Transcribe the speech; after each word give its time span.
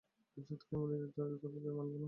জাত 0.37 0.61
কি 0.61 0.71
আমার 0.75 0.87
নিজের 0.91 1.11
তৈরি 1.15 1.59
যে 1.65 1.71
মানব 1.71 1.91
না? 1.91 1.99